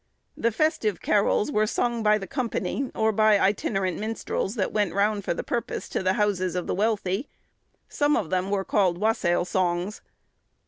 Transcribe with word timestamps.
The 0.35 0.51
festive 0.51 0.99
carols 0.99 1.51
were 1.51 1.67
sung 1.67 2.01
by 2.01 2.17
the 2.17 2.25
company, 2.25 2.89
or 2.95 3.11
by 3.11 3.39
itinerant 3.39 3.99
minstrels, 3.99 4.55
that 4.55 4.73
went 4.73 4.95
round 4.95 5.23
for 5.23 5.35
the 5.35 5.43
purpose, 5.43 5.87
to 5.89 6.01
the 6.01 6.13
houses 6.13 6.55
of 6.55 6.65
the 6.65 6.73
wealthy: 6.73 7.29
some 7.87 8.17
of 8.17 8.31
them 8.31 8.49
were 8.49 8.65
called 8.65 8.97
wassail 8.97 9.45
songs. 9.45 10.01